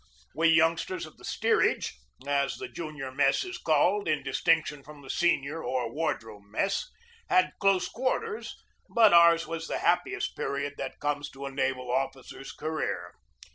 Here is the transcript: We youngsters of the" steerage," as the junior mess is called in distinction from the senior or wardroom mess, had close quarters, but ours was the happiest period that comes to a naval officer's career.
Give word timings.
We 0.33 0.47
youngsters 0.47 1.05
of 1.05 1.17
the" 1.17 1.25
steerage," 1.33 1.93
as 2.25 2.55
the 2.55 2.67
junior 2.67 3.11
mess 3.11 3.43
is 3.43 3.59
called 3.59 4.07
in 4.07 4.23
distinction 4.23 4.81
from 4.81 5.03
the 5.03 5.11
senior 5.11 5.63
or 5.63 5.91
wardroom 5.93 6.49
mess, 6.49 6.89
had 7.29 7.53
close 7.59 7.87
quarters, 7.87 8.55
but 8.89 9.13
ours 9.13 9.45
was 9.45 9.67
the 9.67 9.77
happiest 9.77 10.35
period 10.35 10.73
that 10.79 10.99
comes 10.99 11.29
to 11.29 11.45
a 11.45 11.51
naval 11.51 11.91
officer's 11.91 12.51
career. 12.51 13.13